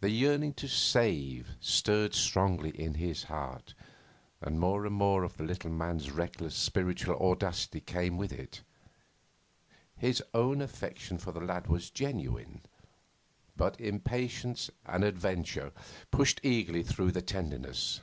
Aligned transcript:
The 0.00 0.10
yearning 0.10 0.52
to 0.54 0.66
save 0.66 1.50
stirred 1.60 2.12
strongly 2.12 2.70
in 2.70 2.94
his 2.94 3.22
heart, 3.30 3.74
and 4.40 4.58
more 4.58 4.84
and 4.84 4.92
more 4.96 5.22
of 5.22 5.36
the 5.36 5.44
little 5.44 5.70
man's 5.70 6.10
reckless 6.10 6.56
spiritual 6.56 7.14
audacity 7.24 7.78
came 7.78 8.16
with 8.16 8.32
it. 8.32 8.62
His 9.96 10.20
own 10.34 10.60
affection 10.60 11.18
for 11.18 11.30
the 11.30 11.38
lad 11.38 11.68
was 11.68 11.88
genuine, 11.88 12.62
but 13.56 13.80
impatience 13.80 14.70
and 14.86 15.04
adventure 15.04 15.70
pushed 16.10 16.40
eagerly 16.42 16.82
through 16.82 17.12
the 17.12 17.22
tenderness. 17.22 18.00